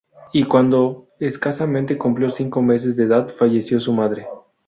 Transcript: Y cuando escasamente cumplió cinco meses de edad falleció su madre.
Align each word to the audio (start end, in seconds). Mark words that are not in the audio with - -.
Y 0.33 0.45
cuando 0.45 1.09
escasamente 1.19 1.95
cumplió 1.99 2.31
cinco 2.31 2.63
meses 2.63 2.95
de 2.95 3.03
edad 3.03 3.27
falleció 3.27 3.79
su 3.79 3.93
madre. 3.93 4.25